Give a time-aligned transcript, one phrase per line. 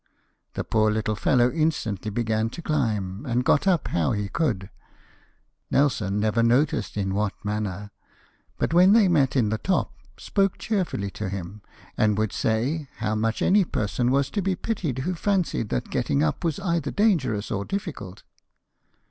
[0.55, 4.71] The poor little fellow instantly began to climb, and got up how he could—
[5.69, 7.91] Nelson never noticed in what manner;
[8.57, 11.61] but, when they met in the top, spoke cheerfully to him;
[11.99, 16.23] and would say, how much any person was to be pitied who fancied that getting
[16.23, 18.23] up was either dangerous or difficult.